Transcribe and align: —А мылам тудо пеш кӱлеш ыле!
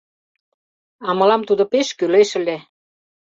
—А 1.07 1.09
мылам 1.17 1.41
тудо 1.49 1.63
пеш 1.71 1.87
кӱлеш 1.97 2.29
ыле! 2.39 2.57